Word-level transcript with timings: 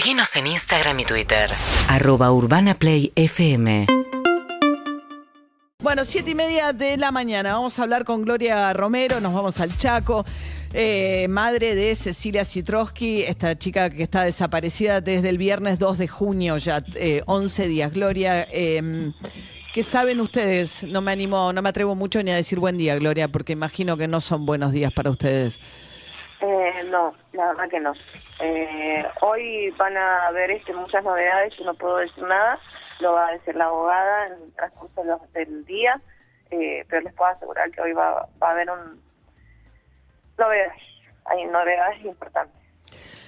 Seguinos 0.00 0.34
en 0.36 0.46
Instagram 0.46 0.98
y 1.00 1.04
Twitter. 1.04 1.50
Arroba 1.86 2.32
Urbana 2.32 2.72
Play 2.72 3.12
FM. 3.16 3.86
Bueno, 5.82 6.06
siete 6.06 6.30
y 6.30 6.34
media 6.34 6.72
de 6.72 6.96
la 6.96 7.10
mañana. 7.10 7.52
Vamos 7.52 7.78
a 7.78 7.82
hablar 7.82 8.06
con 8.06 8.22
Gloria 8.22 8.72
Romero, 8.72 9.20
nos 9.20 9.34
vamos 9.34 9.60
al 9.60 9.76
Chaco. 9.76 10.24
eh, 10.72 11.26
madre 11.28 11.74
de 11.74 11.94
Cecilia 11.94 12.46
Citrosky, 12.46 13.24
esta 13.24 13.58
chica 13.58 13.90
que 13.90 14.04
está 14.04 14.24
desaparecida 14.24 15.02
desde 15.02 15.28
el 15.28 15.36
viernes 15.36 15.78
2 15.78 15.98
de 15.98 16.08
junio, 16.08 16.56
ya 16.56 16.82
eh, 16.94 17.20
11 17.26 17.68
días. 17.68 17.92
Gloria, 17.92 18.48
eh, 18.50 19.12
¿qué 19.74 19.82
saben 19.82 20.22
ustedes? 20.22 20.82
No 20.84 21.02
me 21.02 21.12
animo, 21.12 21.52
no 21.52 21.60
me 21.60 21.68
atrevo 21.68 21.94
mucho 21.94 22.22
ni 22.22 22.30
a 22.30 22.36
decir 22.36 22.58
buen 22.58 22.78
día, 22.78 22.96
Gloria, 22.96 23.28
porque 23.28 23.52
imagino 23.52 23.98
que 23.98 24.08
no 24.08 24.22
son 24.22 24.46
buenos 24.46 24.72
días 24.72 24.94
para 24.94 25.10
ustedes. 25.10 25.60
Eh, 26.40 26.84
no, 26.90 27.14
la 27.32 27.48
verdad 27.48 27.68
que 27.68 27.80
no. 27.80 27.92
Eh, 28.40 29.04
hoy 29.20 29.70
van 29.76 29.96
a 29.96 30.26
haber 30.28 30.50
este, 30.52 30.72
muchas 30.72 31.04
novedades, 31.04 31.54
yo 31.58 31.64
no 31.64 31.74
puedo 31.74 31.98
decir 31.98 32.22
nada, 32.24 32.58
lo 33.00 33.12
va 33.12 33.28
a 33.28 33.32
decir 33.32 33.54
la 33.56 33.66
abogada 33.66 34.26
en 34.28 34.32
el 34.44 34.52
transcurso 34.54 35.02
de 35.02 35.08
los- 35.10 35.32
del 35.32 35.64
día, 35.66 36.00
eh, 36.50 36.84
pero 36.88 37.02
les 37.02 37.12
puedo 37.14 37.30
asegurar 37.30 37.70
que 37.70 37.80
hoy 37.82 37.92
va, 37.92 38.26
va 38.42 38.48
a 38.48 38.50
haber 38.52 38.70
un 38.70 39.00
novedades, 40.38 40.82
hay 41.26 41.44
novedades 41.46 42.02
importantes. 42.04 42.54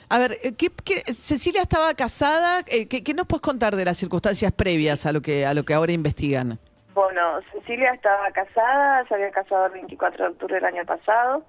A 0.09 0.19
ver, 0.19 0.33
eh, 0.43 0.53
¿qué, 0.57 0.69
qué- 0.85 1.13
Cecilia 1.13 1.63
estaba 1.63 1.93
casada. 1.95 2.61
eh, 2.67 2.89
¿qué, 2.89 3.03
qué 3.05 3.15
nos 3.15 3.27
puedes 3.27 3.43
contar 3.43 3.77
de 3.77 3.85
las 3.85 3.97
circunstancias 3.97 4.53
previas 4.53 5.05
a 5.07 5.13
lo 5.13 5.21
que, 5.21 5.45
a 5.47 5.55
lo 5.55 5.65
que 5.65 5.75
ahora 5.75 5.93
investigan? 5.93 6.59
Bueno, 6.95 7.41
Cecilia 7.53 7.93
estaba 7.93 8.31
casada, 8.33 9.07
se 9.09 9.15
había 9.15 9.31
casado 9.31 9.67
el 9.67 9.73
24 9.73 10.25
de 10.25 10.31
octubre 10.33 10.55
del 10.57 10.65
año 10.67 10.85
pasado. 10.85 11.45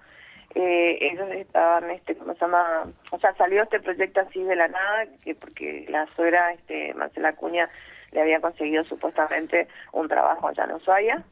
Eh, 0.55 0.98
ellos 1.02 1.27
estaban, 1.31 1.89
este, 1.91 2.16
¿cómo 2.16 2.34
se 2.34 2.39
llama? 2.41 2.84
O 3.11 3.20
sea, 3.20 3.34
salió 3.35 3.63
este 3.63 3.80
proyecto 3.80 4.20
así 4.21 4.44
de 4.44 4.55
la 4.55 4.67
nada, 4.67 5.05
que 5.23 5.34
porque 5.35 5.85
la 5.89 6.05
suegra, 6.16 6.53
este, 6.53 6.94
Marcela 6.94 7.34
Cuña, 7.34 7.70
le 8.11 8.21
había 8.21 8.39
conseguido 8.39 8.83
supuestamente 8.83 9.67
un 9.94 10.08
trabajo 10.08 10.47
allá 10.47 10.66
en 10.66 10.73
Ushuaia. 10.73 11.23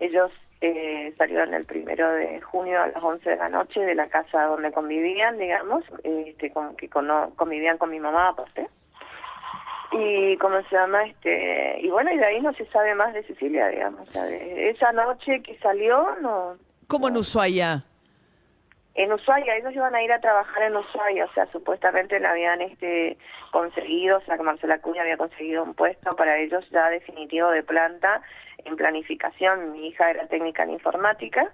Ellos 0.00 0.30
eh, 0.60 1.14
salieron 1.16 1.54
el 1.54 1.64
primero 1.64 2.10
de 2.12 2.40
junio 2.42 2.82
a 2.82 2.88
las 2.88 3.02
11 3.02 3.30
de 3.30 3.36
la 3.36 3.48
noche 3.48 3.80
de 3.80 3.94
la 3.94 4.08
casa 4.08 4.42
donde 4.44 4.70
convivían, 4.72 5.38
digamos, 5.38 5.84
este, 6.04 6.50
con, 6.50 6.76
que 6.76 6.88
cono- 6.90 7.32
convivían 7.36 7.78
con 7.78 7.90
mi 7.90 8.00
mamá 8.00 8.28
aparte 8.28 8.68
y 9.92 10.36
cómo 10.36 10.60
se 10.64 10.74
llama 10.76 11.04
este 11.06 11.80
y 11.80 11.88
bueno 11.88 12.12
y 12.12 12.18
de 12.18 12.24
ahí 12.26 12.40
no 12.42 12.52
se 12.52 12.66
sabe 12.66 12.94
más 12.94 13.14
de 13.14 13.22
Cecilia 13.22 13.68
digamos 13.68 14.06
o 14.06 14.10
sea, 14.10 14.24
de 14.24 14.68
esa 14.68 14.92
noche 14.92 15.42
que 15.42 15.56
salió 15.60 16.14
no 16.20 16.56
¿Cómo 16.88 17.08
en 17.08 17.16
Ushuaia? 17.16 17.84
En 18.94 19.12
Ushuaia 19.12 19.56
ellos 19.56 19.74
iban 19.74 19.94
a 19.94 20.02
ir 20.02 20.12
a 20.12 20.20
trabajar 20.20 20.64
en 20.64 20.76
Ushuaia 20.76 21.24
o 21.24 21.32
sea 21.32 21.46
supuestamente 21.52 22.18
le 22.18 22.26
habían 22.26 22.60
este 22.62 23.16
conseguido 23.52 24.18
o 24.18 24.20
sea 24.22 24.36
que 24.36 24.42
Marcela 24.42 24.80
Cuña 24.80 25.02
había 25.02 25.16
conseguido 25.16 25.62
un 25.62 25.74
puesto 25.74 26.16
para 26.16 26.38
ellos 26.38 26.68
ya 26.70 26.90
definitivo 26.90 27.50
de 27.50 27.62
planta 27.62 28.22
en 28.64 28.76
planificación. 28.76 29.72
Mi 29.72 29.88
hija 29.88 30.10
era 30.10 30.26
técnica 30.26 30.64
en 30.64 30.70
informática 30.70 31.52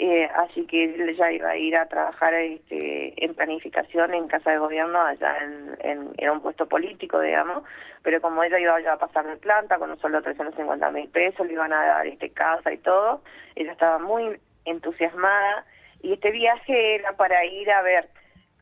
eh, 0.00 0.30
así 0.36 0.64
que 0.66 0.84
él 0.84 1.16
ya 1.16 1.32
iba 1.32 1.50
a 1.50 1.56
ir 1.56 1.76
a 1.76 1.88
trabajar 1.88 2.32
este, 2.34 3.12
en 3.24 3.34
planificación 3.34 4.14
en 4.14 4.28
casa 4.28 4.52
de 4.52 4.58
gobierno 4.58 5.00
allá 5.00 5.36
en, 5.42 5.76
en, 5.80 6.10
era 6.16 6.32
un 6.32 6.40
puesto 6.40 6.68
político 6.68 7.20
digamos 7.20 7.64
pero 8.02 8.20
como 8.20 8.44
ella 8.44 8.60
iba 8.60 8.92
a 8.92 8.98
pasar 8.98 9.26
de 9.26 9.36
planta 9.36 9.76
con 9.76 9.90
un 9.90 10.12
de 10.12 10.22
350 10.22 10.90
mil 10.92 11.08
pesos 11.08 11.46
le 11.46 11.52
iban 11.52 11.72
a 11.72 11.84
dar 11.84 12.06
este 12.06 12.30
casa 12.30 12.72
y 12.72 12.78
todo 12.78 13.22
ella 13.56 13.72
estaba 13.72 13.98
muy 13.98 14.38
entusiasmada 14.64 15.66
y 16.02 16.12
este 16.14 16.30
viaje 16.30 16.94
era 16.96 17.12
para 17.16 17.44
ir 17.44 17.70
a 17.70 17.82
ver 17.82 18.08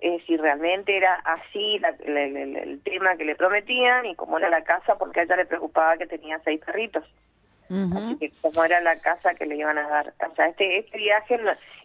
eh, 0.01 0.23
si 0.27 0.37
realmente 0.37 0.97
era 0.97 1.15
así 1.25 1.79
la- 1.79 1.97
el, 2.05 2.17
el- 2.37 2.57
el 2.57 2.81
tema 2.83 3.17
que 3.17 3.25
le 3.25 3.35
prometían 3.35 4.05
y 4.07 4.15
cómo 4.15 4.39
era 4.39 4.51
la 4.51 4.63
casa 4.63 4.97
porque 4.99 5.21
a 5.21 5.23
ella 5.23 5.37
le 5.37 5.47
preocupaba 5.47 5.97
que 5.97 6.07
tenía 6.07 6.39
seis 6.45 6.61
perritos 6.65 7.05
Así 7.69 8.17
que 8.19 8.31
como 8.43 8.63
era 8.65 8.81
la 8.81 8.95
casa 9.01 9.35
que 9.35 9.45
le 9.45 9.57
iban 9.57 9.77
a 9.77 9.89
dar. 9.89 10.15
O 10.31 10.35
sea, 10.37 10.47
este, 10.47 10.79
este 10.79 10.99
viaje 10.99 11.37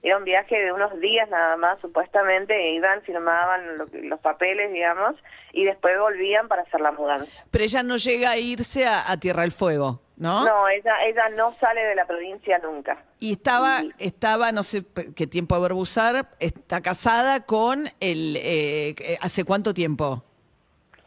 era 0.04 0.18
un 0.20 0.24
viaje 0.26 0.56
de 0.62 0.72
unos 0.72 1.00
días 1.00 1.28
nada 1.32 1.58
más, 1.58 1.80
supuestamente, 1.82 2.54
e 2.56 2.74
iban, 2.76 3.02
firmaban 3.02 3.80
lo 3.80 3.88
los 3.92 4.20
papeles, 4.20 4.72
digamos, 4.72 5.16
y 5.54 5.64
después 5.66 5.98
volvían 5.98 6.48
para 6.48 6.62
hacer 6.62 6.82
la 6.82 6.92
mudanza. 6.92 7.32
Pero 7.50 7.64
ella 7.64 7.82
no 7.82 7.98
llega 7.98 8.30
a 8.30 8.38
irse 8.38 8.86
a, 8.86 9.12
a 9.12 9.18
Tierra 9.18 9.42
del 9.42 9.52
Fuego, 9.52 10.00
¿no? 10.22 10.46
No, 10.46 10.70
ella, 10.70 11.04
ella 11.04 11.30
no 11.30 11.52
sale 11.54 11.82
de 11.84 11.96
la 11.96 12.06
provincia 12.06 12.60
nunca. 12.60 13.04
Y 13.20 13.34
estaba, 13.34 13.80
Sí. 13.80 13.92
estaba, 13.98 14.52
no 14.52 14.62
sé 14.62 14.84
qué 15.16 15.26
tiempo 15.26 15.56
haber 15.56 15.74
usar, 15.74 16.30
está 16.40 16.80
casada 16.82 17.44
con 17.46 17.88
el, 18.00 18.38
eh, 18.38 19.18
¿hace 19.20 19.44
cuánto 19.44 19.74
tiempo? 19.74 20.24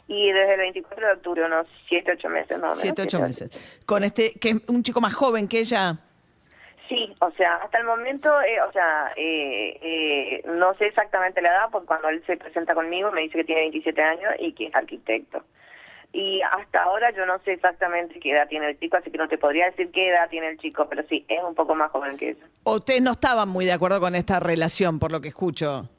Y 0.08 0.32
desde 0.32 0.54
el 0.54 0.60
24 0.60 1.06
de 1.06 1.12
octubre, 1.12 1.44
unos 1.46 1.66
7, 1.88 2.10
8 2.12 2.28
meses, 2.28 2.58
¿no? 2.58 2.74
Siete, 2.74 3.02
ocho 3.02 3.20
meses. 3.20 3.80
Con 3.86 4.02
este, 4.04 4.32
que 4.38 4.50
es 4.50 4.56
un 4.68 4.82
chico 4.82 5.00
más 5.00 5.14
joven 5.14 5.46
que 5.48 5.60
ella. 5.60 5.96
Sí, 6.88 7.14
o 7.20 7.30
sea, 7.30 7.54
hasta 7.62 7.78
el 7.78 7.84
momento, 7.84 8.28
eh, 8.42 8.60
o 8.60 8.72
sea, 8.72 9.12
eh, 9.16 9.78
eh, 9.80 10.42
no 10.46 10.74
sé 10.74 10.86
exactamente 10.88 11.40
la 11.40 11.48
edad, 11.50 11.68
porque 11.72 11.86
cuando 11.86 12.08
él 12.08 12.22
se 12.26 12.36
presenta 12.36 12.74
conmigo 12.74 13.10
me 13.12 13.22
dice 13.22 13.38
que 13.38 13.44
tiene 13.44 13.62
27 13.62 14.02
años 14.02 14.32
y 14.40 14.52
que 14.52 14.66
es 14.66 14.74
arquitecto. 14.74 15.42
Y 16.14 16.40
hasta 16.42 16.84
ahora 16.84 17.10
yo 17.10 17.26
no 17.26 17.40
sé 17.40 17.54
exactamente 17.54 18.20
qué 18.20 18.30
edad 18.30 18.46
tiene 18.48 18.70
el 18.70 18.78
chico, 18.78 18.96
así 18.96 19.10
que 19.10 19.18
no 19.18 19.26
te 19.26 19.36
podría 19.36 19.66
decir 19.66 19.90
qué 19.90 20.10
edad 20.10 20.30
tiene 20.30 20.48
el 20.50 20.58
chico, 20.58 20.86
pero 20.88 21.02
sí, 21.08 21.26
es 21.26 21.42
un 21.42 21.56
poco 21.56 21.74
más 21.74 21.90
joven 21.90 22.16
que 22.16 22.30
eso. 22.30 22.40
¿O 22.62 22.76
ustedes 22.76 23.02
no 23.02 23.10
estaban 23.10 23.48
muy 23.48 23.64
de 23.64 23.72
acuerdo 23.72 23.98
con 23.98 24.14
esta 24.14 24.38
relación, 24.38 25.00
por 25.00 25.10
lo 25.10 25.20
que 25.20 25.28
escucho? 25.28 25.90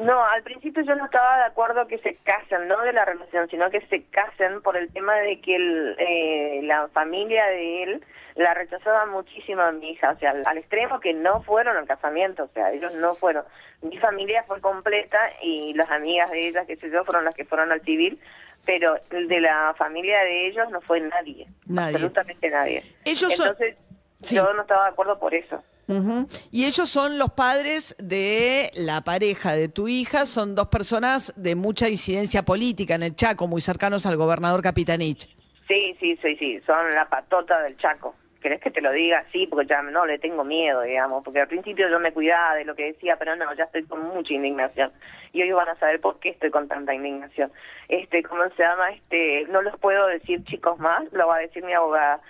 No, 0.00 0.24
al 0.24 0.42
principio 0.42 0.82
yo 0.82 0.94
no 0.96 1.04
estaba 1.04 1.38
de 1.38 1.44
acuerdo 1.44 1.86
que 1.86 1.98
se 1.98 2.14
casen, 2.24 2.66
no 2.68 2.80
de 2.82 2.92
la 2.92 3.04
relación, 3.04 3.48
sino 3.48 3.70
que 3.70 3.80
se 3.86 4.02
casen 4.06 4.60
por 4.62 4.76
el 4.76 4.92
tema 4.92 5.14
de 5.16 5.40
que 5.40 5.54
el, 5.56 5.94
eh, 5.98 6.60
la 6.64 6.88
familia 6.88 7.46
de 7.46 7.82
él 7.84 8.04
la 8.34 8.52
rechazaba 8.54 9.06
muchísimo 9.06 9.62
a 9.62 9.70
mi 9.70 9.90
hija, 9.92 10.10
o 10.10 10.18
sea, 10.18 10.30
al, 10.32 10.42
al 10.46 10.58
extremo 10.58 10.98
que 10.98 11.12
no 11.14 11.42
fueron 11.42 11.76
al 11.76 11.86
casamiento, 11.86 12.44
o 12.44 12.48
sea, 12.48 12.70
ellos 12.70 12.92
no 12.94 13.14
fueron. 13.14 13.44
Mi 13.82 13.96
familia 13.98 14.42
fue 14.44 14.60
completa 14.60 15.18
y 15.40 15.72
las 15.74 15.88
amigas 15.90 16.30
de 16.32 16.40
ella, 16.48 16.66
que 16.66 16.76
sé 16.76 16.90
yo, 16.90 17.04
fueron 17.04 17.24
las 17.24 17.34
que 17.36 17.44
fueron 17.44 17.70
al 17.70 17.80
civil, 17.82 18.18
pero 18.66 18.96
el 19.10 19.28
de 19.28 19.40
la 19.40 19.74
familia 19.78 20.20
de 20.24 20.48
ellos 20.48 20.68
no 20.70 20.80
fue 20.80 21.00
nadie, 21.00 21.46
Nadie. 21.66 21.94
absolutamente 21.94 22.50
nadie. 22.50 22.82
Ellos 23.04 23.32
son- 23.34 23.46
Entonces, 23.48 23.76
Sí. 24.22 24.36
yo 24.36 24.52
no 24.54 24.62
estaba 24.62 24.84
de 24.86 24.90
acuerdo 24.90 25.18
por 25.20 25.34
eso. 25.34 25.62
Ujú. 25.86 26.26
Y 26.50 26.64
ellos 26.64 26.88
son 26.88 27.18
los 27.18 27.30
padres 27.32 27.94
de 27.98 28.70
la 28.74 29.02
pareja 29.02 29.52
de 29.52 29.68
tu 29.68 29.88
hija, 29.88 30.26
son 30.26 30.54
dos 30.54 30.68
personas 30.68 31.32
de 31.36 31.54
mucha 31.54 31.88
incidencia 31.88 32.42
política 32.42 32.94
en 32.94 33.02
el 33.02 33.14
Chaco, 33.14 33.46
muy 33.46 33.60
cercanos 33.60 34.06
al 34.06 34.16
gobernador 34.16 34.62
Capitanich. 34.62 35.28
Sí, 35.68 35.96
sí, 36.00 36.18
sí, 36.22 36.36
sí, 36.36 36.60
son 36.66 36.90
la 36.90 37.08
patota 37.08 37.60
del 37.62 37.76
Chaco. 37.76 38.14
¿Querés 38.40 38.60
que 38.60 38.70
te 38.70 38.82
lo 38.82 38.92
diga 38.92 39.20
así? 39.20 39.46
Porque 39.46 39.66
ya 39.66 39.80
no 39.80 40.04
le 40.04 40.18
tengo 40.18 40.44
miedo, 40.44 40.82
digamos, 40.82 41.24
porque 41.24 41.40
al 41.40 41.48
principio 41.48 41.88
yo 41.88 41.98
me 41.98 42.12
cuidaba 42.12 42.54
de 42.54 42.66
lo 42.66 42.74
que 42.74 42.92
decía, 42.92 43.16
pero 43.18 43.34
no, 43.36 43.54
ya 43.54 43.64
estoy 43.64 43.84
con 43.84 44.02
mucha 44.02 44.34
indignación. 44.34 44.92
Y 45.32 45.40
hoy 45.40 45.50
van 45.52 45.70
a 45.70 45.76
saber 45.76 45.98
por 45.98 46.18
qué 46.18 46.28
estoy 46.28 46.50
con 46.50 46.68
tanta 46.68 46.92
indignación. 46.92 47.50
Este, 47.88 48.22
¿cómo 48.22 48.42
se 48.50 48.62
llama? 48.62 48.90
Este, 48.90 49.46
no 49.48 49.62
los 49.62 49.78
puedo 49.78 50.06
decir 50.08 50.44
chicos 50.44 50.78
más, 50.78 51.10
lo 51.12 51.26
va 51.26 51.36
a 51.36 51.38
decir 51.38 51.64
mi 51.64 51.72
abogada. 51.72 52.20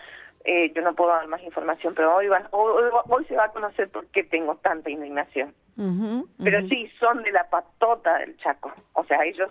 Eh, 0.44 0.70
yo 0.74 0.82
no 0.82 0.94
puedo 0.94 1.10
dar 1.10 1.26
más 1.26 1.42
información, 1.42 1.94
pero 1.94 2.14
hoy, 2.14 2.28
van, 2.28 2.46
hoy, 2.50 2.84
hoy- 3.08 3.24
se 3.24 3.34
va 3.34 3.44
a 3.44 3.52
conocer 3.52 3.88
por 3.88 4.06
qué 4.08 4.24
tengo 4.24 4.56
tanta 4.56 4.90
indignación. 4.90 5.54
Pero 6.44 6.60
sí, 6.68 6.90
son 7.00 7.22
de 7.22 7.32
la 7.32 7.48
patota 7.48 8.18
del 8.18 8.36
Chaco. 8.36 8.72
O 8.92 9.04
sea, 9.04 9.24
ellos 9.24 9.50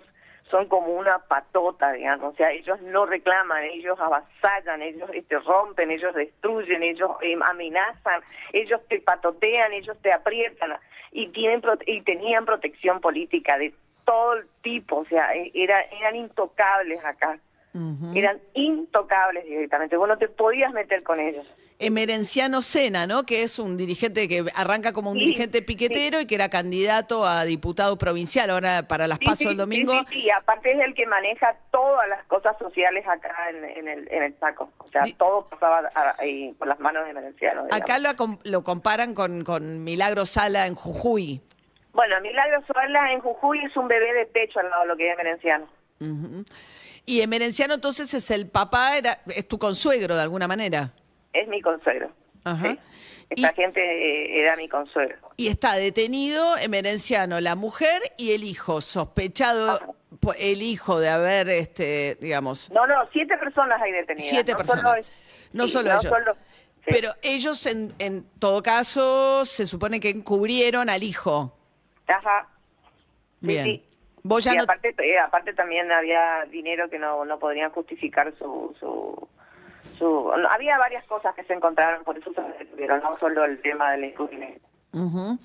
son 0.50 0.68
como 0.68 0.94
una 0.94 1.18
patota, 1.18 1.90
digamos. 1.92 2.32
O 2.34 2.36
sea, 2.36 2.52
ellos 2.52 2.80
no 2.82 3.06
reclaman, 3.06 3.64
ellos 3.64 3.98
avasallan, 3.98 4.82
ellos 4.82 5.10
este, 5.12 5.36
rompen, 5.40 5.90
ellos 5.90 6.14
destruyen, 6.14 6.82
ellos 6.84 7.10
eh, 7.22 7.36
amenazan, 7.44 8.22
ellos 8.52 8.80
te 8.88 9.00
patotean, 9.00 9.72
ellos 9.72 9.96
te 10.00 10.12
aprietan. 10.12 10.74
Y, 11.10 11.28
tienen 11.28 11.60
y 11.86 12.02
tenían 12.02 12.44
protección 12.44 13.00
política 13.00 13.58
de 13.58 13.74
todo 14.04 14.36
tipo. 14.62 14.98
O 14.98 15.04
sea, 15.06 15.34
e- 15.34 15.50
era, 15.54 15.80
eran 15.80 16.14
intocables 16.14 17.04
acá. 17.04 17.38
Eran 18.14 18.40
intocables 18.54 19.44
directamente. 19.44 19.96
Vos 19.96 20.06
no 20.08 20.16
te 20.16 20.28
podías 20.28 20.72
meter 20.72 21.02
con 21.02 21.18
ellos. 21.18 21.44
Emerenciano 21.80 22.62
Sena, 22.62 23.06
¿no? 23.08 23.24
Que 23.24 23.42
es 23.42 23.58
un 23.58 23.76
dirigente 23.76 24.28
que 24.28 24.44
arranca 24.54 24.92
como 24.92 25.10
un 25.10 25.18
Sí, 25.18 25.24
dirigente 25.24 25.60
piquetero 25.60 26.20
y 26.20 26.26
que 26.26 26.36
era 26.36 26.48
candidato 26.48 27.26
a 27.26 27.44
diputado 27.44 27.98
provincial 27.98 28.48
ahora 28.50 28.86
para 28.86 29.08
las 29.08 29.18
Sí, 29.18 29.24
pasos 29.26 29.46
el 29.46 29.56
domingo. 29.56 29.92
Sí, 30.08 30.30
aparte 30.30 30.70
es 30.72 30.78
el 30.78 30.94
que 30.94 31.04
maneja 31.06 31.56
todas 31.72 32.08
las 32.08 32.24
cosas 32.26 32.56
sociales 32.60 33.04
acá 33.08 33.34
en, 33.50 33.64
en 33.64 33.88
el, 33.88 34.08
en 34.12 34.22
el 34.22 34.38
Chaco. 34.38 34.70
O 34.78 34.86
sea, 34.86 35.02
todo 35.18 35.48
pasaba 35.48 35.90
ahí 36.18 36.52
por 36.56 36.68
las 36.68 36.78
manos 36.78 37.04
de 37.06 37.12
Merenciano. 37.12 37.64
digamos. 37.64 37.80
Acá 37.82 37.98
lo, 37.98 38.10
lo 38.44 38.62
comparan 38.62 39.12
con, 39.14 39.42
con 39.42 39.82
Milagro 39.82 40.26
Sala 40.26 40.68
en 40.68 40.76
Jujuy. 40.76 41.40
Bueno, 41.92 42.20
Milagro 42.20 42.62
Suárez 42.66 42.92
en 43.12 43.20
Jujuy 43.20 43.64
es 43.64 43.76
un 43.76 43.88
bebé 43.88 44.12
de 44.14 44.26
pecho 44.26 44.60
al 44.60 44.70
lado 44.70 44.82
de 44.82 44.88
lo 44.88 44.96
que 44.96 45.10
es 45.10 45.16
Merenciano. 45.16 45.66
Ujú. 46.00 46.44
Y 47.06 47.20
Emerenciano 47.20 47.74
entonces 47.74 48.12
es 48.14 48.30
el 48.30 48.48
papá, 48.48 48.96
era, 48.96 49.20
es 49.26 49.46
tu 49.46 49.58
consuegro 49.58 50.16
de 50.16 50.22
alguna 50.22 50.48
manera. 50.48 50.92
Es 51.32 51.46
mi 51.48 51.60
consuegro. 51.60 52.10
Ajá. 52.44 52.72
¿sí? 52.72 52.78
Esta 53.30 53.50
Y- 53.52 53.54
gente 53.54 53.80
eh, 53.80 54.40
era 54.40 54.56
mi 54.56 54.68
consuegro. 54.68 55.18
Y 55.36 55.48
está 55.48 55.74
detenido 55.74 56.56
Emerenciano, 56.58 57.40
la 57.40 57.54
mujer 57.56 58.00
y 58.16 58.32
el 58.32 58.44
hijo, 58.44 58.80
sospechado, 58.80 59.96
po- 60.20 60.34
el 60.34 60.62
hijo 60.62 61.00
de 61.00 61.08
haber, 61.08 61.48
este, 61.48 62.16
digamos, 62.20 62.70
No, 62.70 62.86
no, 62.86 62.94
siete 63.12 63.36
personas 63.38 63.80
hay 63.82 63.92
detenidas. 63.92 64.28
siete 64.28 64.52
no 64.52 64.58
personas. 64.58 64.82
Solo 64.84 65.02
no 65.52 65.66
sí, 65.66 65.72
solo 65.72 65.84
no 65.92 65.98
ellos. 66.00 66.04
solo- 66.10 66.34
sí. 66.34 66.84
Pero 66.86 67.10
ellos, 67.22 67.66
en, 67.66 67.94
en 67.98 68.24
todo 68.38 68.62
caso, 68.62 69.44
se 69.44 69.66
supone 69.66 70.00
que 70.00 70.10
encubrieron 70.10 70.88
al 70.88 71.02
hijo. 71.02 71.56
Ajá. 72.06 72.48
Sí, 73.40 73.46
Bien. 73.46 73.82
Sí. 74.24 74.28
Vos 74.28 74.44
ya 74.44 74.54
Y 74.54 74.56
no. 74.56 74.62
aparte, 74.64 74.94
eh, 74.98 75.18
aparte 75.18 75.52
también 75.52 75.92
había 75.92 76.44
dinero 76.50 76.88
que 76.88 76.98
no, 76.98 77.24
no 77.24 77.38
podrían 77.38 77.70
justificar 77.70 78.32
su, 78.38 78.74
su, 78.80 80.32
había 80.50 80.78
varias 80.78 81.04
cosas 81.06 81.34
que 81.34 81.44
se 81.44 81.52
encontraron, 81.52 82.04
por 82.04 82.18
eso 82.18 82.32
se 82.34 82.40
detuvieron, 82.64 83.00
no 83.02 83.16
solo 83.18 83.44
el 83.44 83.60
tema 83.60 83.92
del 83.92 84.04
encubrimiento. 84.04 84.66
Ujú. 84.92 85.38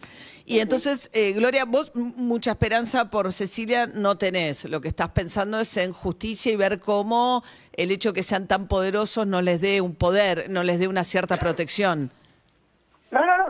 Y 0.46 0.60
entonces, 0.60 1.10
eh, 1.14 1.34
Gloria, 1.34 1.66
vos 1.66 1.92
mucha 1.96 2.52
esperanza 2.52 3.10
por 3.10 3.32
Cecilia 3.34 3.88
no 3.88 4.18
tenés. 4.18 4.66
Lo 4.66 4.82
que 4.82 4.88
estás 4.88 5.10
pensando 5.10 5.60
es 5.60 5.76
en 5.78 5.92
justicia 5.94 6.52
y 6.52 6.56
ver 6.56 6.80
cómo 6.80 7.44
el 7.74 7.92
hecho 7.92 8.14
que 8.14 8.24
sean 8.24 8.48
tan 8.48 8.68
poderosos 8.68 9.28
no 9.28 9.42
les 9.42 9.62
dé 9.62 9.82
un 9.82 9.96
poder, 9.96 10.46
no 10.50 10.64
les 10.64 10.80
dé 10.80 10.88
una 10.88 11.04
cierta 11.04 11.38
protección. 11.38 12.12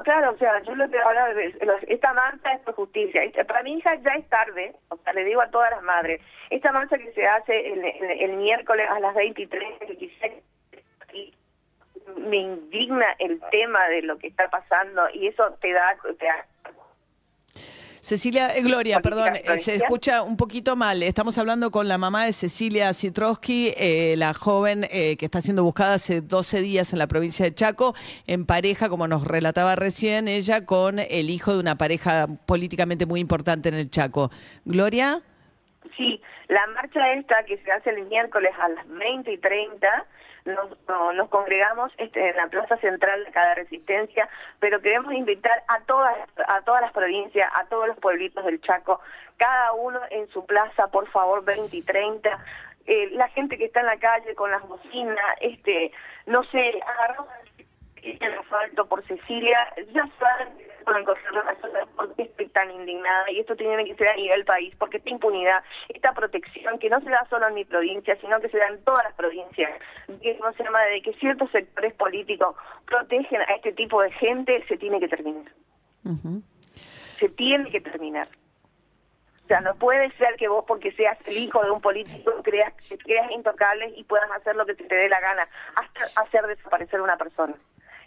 Claro, 0.10 0.32
o 0.32 0.38
sea, 0.40 0.60
yo 0.64 0.74
lo 0.74 0.90
que 0.90 0.98
ahora, 0.98 1.28
esta 1.88 2.14
marcha 2.14 2.54
es 2.54 2.62
por 2.62 2.74
justicia. 2.74 3.22
Para 3.48 3.62
mi 3.62 3.78
hija 3.78 3.94
ya 3.98 4.14
es 4.16 4.28
tarde, 4.28 4.74
o 4.88 4.98
sea, 4.98 5.14
le 5.14 5.24
digo 5.24 5.40
a 5.40 5.52
todas 5.52 5.70
las 5.70 5.84
madres, 5.84 6.20
esta 6.50 6.72
marcha 6.72 6.98
que 6.98 7.12
se 7.14 7.28
hace 7.28 7.74
el, 7.74 7.86
el- 7.86 8.22
el 8.24 8.32
miércoles 8.38 8.90
a 8.90 9.00
las 9.02 9.14
23, 9.14 9.80
26, 9.82 10.34
y 11.14 11.32
me 12.18 12.38
indigna 12.38 13.16
el 13.20 13.40
tema 13.52 13.88
de 13.90 14.02
lo 14.02 14.18
que 14.18 14.26
está 14.30 14.50
pasando 14.50 15.08
y 15.14 15.28
eso 15.28 15.56
te 15.62 15.72
da... 15.74 15.96
Te 16.18 16.26
da 16.26 16.46
Cecilia, 18.10 18.56
eh, 18.56 18.64
Gloria, 18.64 19.02
perdón, 19.02 19.36
eh, 19.36 19.60
se 19.60 19.76
escucha 19.76 20.24
un 20.24 20.36
poquito 20.36 20.76
mal. 20.76 21.04
Estamos 21.04 21.38
hablando 21.38 21.70
con 21.70 21.88
la 21.88 22.00
mamá 22.00 22.26
de 22.26 22.34
Cecilia 22.34 22.92
Citrowski, 22.92 23.72
eh, 23.78 24.16
la 24.18 24.34
joven 24.34 24.84
eh, 24.90 25.16
que 25.16 25.26
está 25.26 25.42
siendo 25.42 25.64
buscada 25.64 25.94
hace 25.94 26.22
12 26.22 26.62
días 26.62 26.92
en 26.92 26.98
la 26.98 27.06
provincia 27.06 27.46
de 27.46 27.54
Chaco, 27.54 27.94
en 28.26 28.48
pareja, 28.48 28.90
como 28.90 29.08
nos 29.08 29.28
relataba 29.28 29.76
recién 29.76 30.28
ella, 30.28 30.66
con 30.66 30.98
el 30.98 31.30
hijo 31.30 31.54
de 31.54 31.60
una 31.60 31.76
pareja 31.76 32.26
políticamente 32.48 33.06
muy 33.06 33.20
importante 33.20 33.70
en 33.70 33.76
el 33.76 33.92
Chaco. 33.92 34.32
Gloria. 34.66 35.22
Sí, 35.96 36.20
la 36.48 36.66
marcha 36.74 37.14
esta 37.14 37.44
que 37.46 37.60
se 37.60 37.72
hace 37.72 37.92
el 37.92 38.08
miércoles 38.08 38.54
a 38.60 38.70
las 38.70 38.88
20 38.88 39.32
y 39.32 39.38
30, 39.38 39.88
nos, 40.50 40.70
no- 40.88 41.14
nos 41.14 41.30
congregamos 41.30 41.92
este, 41.98 42.30
en 42.30 42.36
la 42.38 42.48
plaza 42.48 42.78
central 42.78 43.24
de 43.26 43.32
cada 43.32 43.56
resistencia, 43.56 44.28
pero 44.60 44.82
queremos 44.82 45.14
invitar 45.14 45.64
a 45.68 45.80
todas, 45.82 46.16
a 46.48 46.62
todas 46.62 46.82
las 46.82 46.92
provincias, 46.94 47.50
a 47.56 47.66
todos 47.68 47.88
los 47.88 47.98
pueblitos 48.00 48.44
del 48.46 48.62
Chaco, 48.62 49.00
cada 49.38 49.74
uno 49.74 50.00
en 50.10 50.28
su 50.30 50.46
plaza, 50.46 50.88
por 50.88 51.08
favor, 51.10 51.44
20 51.46 51.76
y 51.76 51.82
30. 51.82 52.46
Eh, 52.86 53.10
la 53.12 53.28
gente 53.30 53.58
que 53.58 53.66
está 53.66 53.82
en 53.82 53.86
la 53.86 53.98
calle 54.00 54.34
con 54.36 54.50
las 54.52 54.68
bocinas, 54.68 55.18
este, 55.42 55.92
no 56.26 56.44
sé, 56.46 56.80
agarramos 56.86 57.28
el 58.02 58.34
asfalto 58.40 58.88
por 58.88 59.06
Cecilia, 59.06 59.74
ya 59.94 60.08
saben 60.20 60.50
por 60.84 62.16
qué 62.16 62.24
estoy 62.24 62.48
tan 62.50 62.72
indignada 62.72 63.32
y 63.32 63.40
esto 63.40 63.56
tiene 63.56 63.86
que 63.86 63.96
ser 63.96 64.10
a 64.10 64.16
nivel 64.16 64.46
país, 64.46 64.74
porque 64.78 64.98
esta 64.98 65.10
impunidad, 65.10 65.64
esta 65.90 66.14
protección 66.14 66.80
que 66.80 66.90
no 66.90 67.00
se 67.02 67.10
da 67.10 67.26
solo 67.30 67.48
en 67.48 67.54
mi 67.56 67.66
provincia, 67.66 68.16
sino 68.22 68.40
que 68.40 68.50
se 68.50 68.58
da 68.58 68.68
en 68.68 68.84
todas 68.84 69.04
las 69.04 69.14
provincias, 69.14 69.72
que 70.22 70.38
no 70.40 70.52
se 70.54 70.64
llama 70.64 70.82
de 70.84 71.02
que 71.02 71.14
ciertos 71.14 71.52
sectores 71.52 71.94
políticos 71.94 72.56
protegen 72.86 73.42
a 73.42 73.56
este 73.56 73.74
tipo 73.74 74.02
de 74.02 74.12
gente, 74.12 74.66
se 74.68 74.78
tiene 74.78 75.00
que 75.00 75.08
terminar. 75.08 75.52
Se 77.18 77.30
tiene 77.30 77.70
que 77.70 77.82
terminar. 77.82 78.28
O 79.44 79.48
sea, 79.48 79.62
no 79.62 79.74
puede 79.76 80.12
ser 80.12 80.36
que 80.36 80.48
vos, 80.48 80.64
porque 80.68 80.92
seas 80.92 81.18
el 81.26 81.38
hijo 81.38 81.64
de 81.64 81.72
un 81.72 81.82
político, 81.82 82.32
creas 82.44 82.72
creas 83.04 83.32
intocable 83.32 83.92
y 83.96 84.04
puedas 84.04 84.30
hacer 84.32 84.56
lo 84.56 84.66
que 84.66 84.76
te 84.76 84.94
dé 84.94 85.10
la 85.10 85.20
gana, 85.20 85.48
hasta 85.76 86.22
hacer 86.22 86.46
desaparecer 86.46 87.02
una 87.02 87.18
persona. 87.18 87.56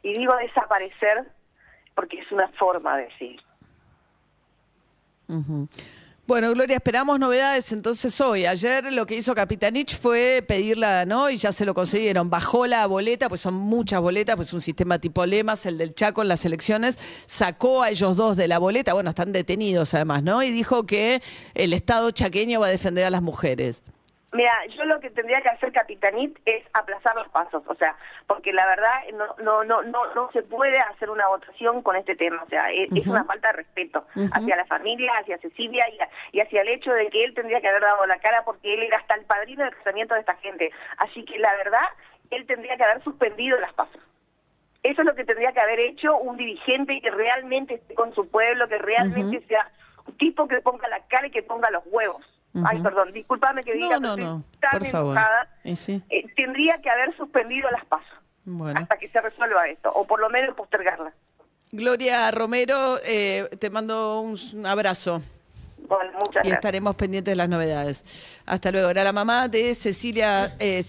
Y 0.02 0.16
digo 0.16 0.36
desaparecer 0.36 1.24
porque 1.94 2.18
es 2.18 2.30
una 2.32 2.48
forma 2.58 2.96
de 2.96 3.04
decir. 3.04 3.40
Bueno, 6.24 6.52
Gloria, 6.52 6.76
esperamos 6.76 7.18
novedades 7.18 7.72
entonces 7.72 8.20
hoy. 8.20 8.46
Ayer 8.46 8.92
lo 8.92 9.06
que 9.06 9.16
hizo 9.16 9.34
Capitanich 9.34 9.98
fue 9.98 10.44
pedirla, 10.46 11.04
¿no? 11.04 11.28
Y 11.28 11.36
ya 11.36 11.52
se 11.52 11.64
lo 11.64 11.74
concedieron. 11.74 12.30
Bajó 12.30 12.66
la 12.66 12.86
boleta, 12.86 13.28
pues 13.28 13.40
son 13.40 13.54
muchas 13.54 14.00
boletas, 14.00 14.36
pues 14.36 14.52
un 14.52 14.60
sistema 14.60 14.98
tipo 14.98 15.26
lemas, 15.26 15.66
el 15.66 15.78
del 15.78 15.94
Chaco 15.94 16.22
en 16.22 16.28
las 16.28 16.44
elecciones. 16.44 16.98
Sacó 17.26 17.82
a 17.82 17.90
ellos 17.90 18.16
dos 18.16 18.36
de 18.36 18.46
la 18.46 18.58
boleta, 18.58 18.94
bueno, 18.94 19.10
están 19.10 19.32
detenidos 19.32 19.94
además, 19.94 20.22
¿no? 20.22 20.42
Y 20.42 20.50
dijo 20.50 20.84
que 20.84 21.22
el 21.54 21.72
Estado 21.72 22.10
chaqueño 22.12 22.60
va 22.60 22.68
a 22.68 22.70
defender 22.70 23.04
a 23.04 23.10
las 23.10 23.22
mujeres. 23.22 23.82
Mira, 24.32 24.64
yo 24.66 24.84
lo 24.84 24.98
que 24.98 25.10
tendría 25.10 25.42
que 25.42 25.50
hacer 25.50 25.72
Capitanit 25.72 26.38
es 26.46 26.64
aplazar 26.72 27.14
los 27.16 27.28
pasos, 27.28 27.62
o 27.66 27.74
sea, 27.74 27.94
porque 28.26 28.50
la 28.54 28.66
verdad 28.66 28.90
no 29.12 29.36
no 29.42 29.62
no 29.62 29.82
no 29.82 30.14
no 30.14 30.30
se 30.32 30.42
puede 30.42 30.78
hacer 30.78 31.10
una 31.10 31.28
votación 31.28 31.82
con 31.82 31.96
este 31.96 32.16
tema, 32.16 32.42
o 32.42 32.48
sea, 32.48 32.70
es, 32.72 32.90
es 32.96 33.06
una 33.06 33.24
falta 33.24 33.48
de 33.48 33.58
respeto 33.58 34.06
hacia 34.32 34.56
la 34.56 34.64
familia, 34.64 35.12
hacia 35.20 35.36
Cecilia 35.36 35.84
y 36.32 36.40
hacia 36.40 36.62
el 36.62 36.68
hecho 36.68 36.92
de 36.92 37.10
que 37.10 37.24
él 37.24 37.34
tendría 37.34 37.60
que 37.60 37.68
haber 37.68 37.82
dado 37.82 38.06
la 38.06 38.18
cara 38.20 38.42
porque 38.42 38.72
él 38.72 38.82
era 38.82 38.96
hasta 38.96 39.16
el 39.16 39.26
padrino 39.26 39.64
del 39.64 39.76
casamiento 39.76 40.14
de 40.14 40.20
esta 40.20 40.34
gente. 40.36 40.70
Así 40.96 41.24
que 41.26 41.38
la 41.38 41.54
verdad, 41.56 41.86
él 42.30 42.46
tendría 42.46 42.78
que 42.78 42.84
haber 42.84 43.04
suspendido 43.04 43.60
las 43.60 43.74
pasos. 43.74 44.00
Eso 44.82 45.02
es 45.02 45.06
lo 45.06 45.14
que 45.14 45.24
tendría 45.24 45.52
que 45.52 45.60
haber 45.60 45.78
hecho 45.78 46.16
un 46.16 46.38
dirigente 46.38 47.00
que 47.02 47.10
realmente 47.10 47.74
esté 47.74 47.94
con 47.94 48.14
su 48.14 48.26
pueblo, 48.28 48.66
que 48.66 48.78
realmente 48.78 49.46
sea 49.46 49.70
un 50.06 50.16
tipo 50.16 50.48
que 50.48 50.60
ponga 50.62 50.88
la 50.88 51.06
cara 51.06 51.26
y 51.26 51.30
que 51.30 51.42
ponga 51.42 51.70
los 51.70 51.84
huevos. 51.86 52.31
Ay, 52.64 52.82
perdón, 52.82 53.12
discúlpame 53.12 53.62
que 53.64 53.74
No, 53.74 53.86
diga, 53.86 53.98
no, 53.98 54.16
no, 54.16 54.44
estoy 54.52 54.60
tan 54.60 54.78
por 54.78 54.88
enojada. 54.88 55.48
Sí. 55.74 56.02
Eh, 56.10 56.26
tendría 56.36 56.80
que 56.82 56.90
haber 56.90 57.16
suspendido 57.16 57.70
las 57.70 57.84
pasos 57.86 58.12
Bueno. 58.44 58.78
hasta 58.80 58.98
que 58.98 59.08
se 59.08 59.20
resuelva 59.20 59.68
esto, 59.68 59.90
o 59.92 60.06
por 60.06 60.20
lo 60.20 60.28
menos 60.28 60.54
postergarla. 60.54 61.12
Gloria 61.70 62.30
Romero, 62.30 62.98
eh, 63.04 63.48
te 63.58 63.70
mando 63.70 64.20
un 64.20 64.66
abrazo. 64.66 65.22
Bueno, 65.88 66.12
muchas 66.24 66.46
Y 66.46 66.50
estaremos 66.50 66.94
pendientes 66.96 67.32
de 67.32 67.36
las 67.36 67.48
novedades. 67.48 68.38
Hasta 68.46 68.70
luego. 68.70 68.90
Era 68.90 69.04
la 69.04 69.12
mamá 69.12 69.48
de 69.48 69.74
Cecilia 69.74 70.54
eh, 70.58 70.82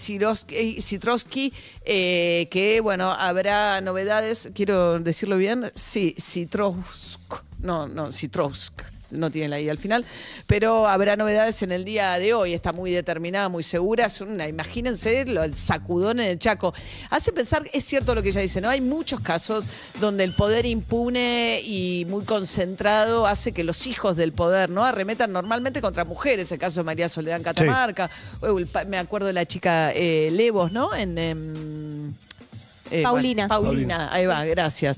eh, 1.85 2.47
que, 2.49 2.81
bueno, 2.81 3.11
habrá 3.11 3.81
novedades. 3.81 4.49
Quiero 4.53 4.99
decirlo 4.99 5.37
bien. 5.37 5.71
Sí, 5.75 6.15
Citrowsk. 6.19 7.43
No, 7.59 7.87
no, 7.87 8.11
Citrowsk. 8.11 8.81
No 9.13 9.31
tiene 9.31 9.47
la 9.49 9.59
I 9.59 9.69
al 9.69 9.77
final. 9.77 10.05
Pero 10.47 10.87
habrá 10.87 11.15
novedades 11.15 11.61
en 11.63 11.71
el 11.71 11.85
día 11.85 12.17
de 12.19 12.33
hoy. 12.33 12.53
Está 12.53 12.71
muy 12.73 12.91
determinada, 12.91 13.49
muy 13.49 13.63
segura. 13.63 14.05
Es 14.07 14.21
una, 14.21 14.47
imagínense 14.47 15.25
lo- 15.25 15.43
el 15.43 15.55
sacudón 15.55 16.19
en 16.19 16.27
el 16.29 16.39
Chaco. 16.39 16.73
Hace 17.09 17.31
pensar, 17.31 17.63
es 17.73 17.83
cierto 17.85 18.13
lo 18.15 18.21
que 18.23 18.29
ella 18.29 18.41
dice, 18.41 18.59
¿no? 18.61 18.69
Hay 18.69 18.81
muchos 18.81 19.19
casos 19.21 19.65
donde 19.99 20.23
el 20.23 20.33
poder 20.33 20.65
impune 20.65 21.61
y 21.63 22.05
muy 22.09 22.25
concentrado 22.25 23.27
hace 23.27 23.51
que 23.51 23.63
los 23.63 23.87
hijos 23.87 24.15
del 24.17 24.33
poder, 24.33 24.69
¿no? 24.69 24.83
Arremetan 24.83 25.31
normalmente 25.31 25.81
contra 25.81 26.03
mujeres. 26.05 26.51
El 26.51 26.59
caso 26.59 26.81
de 26.81 26.83
María 26.85 27.07
Soledad 27.09 27.37
en 27.37 27.43
Catamarca. 27.43 28.09
o 28.41 28.57
el 28.59 28.67
pa- 28.67 28.83
me 28.85 28.97
acuerdo 28.97 29.27
de 29.27 29.33
la 29.33 29.45
chica 29.45 29.91
eh, 29.93 30.29
Levos, 30.31 30.71
¿no? 30.71 30.93
En. 30.95 31.17
em, 31.17 32.13
eh, 32.91 33.01
Paulina. 33.01 33.47
bueno, 33.47 33.63
Paulina, 33.63 34.13
ahí 34.13 34.25
va, 34.25 34.43
gracias. 34.45 34.97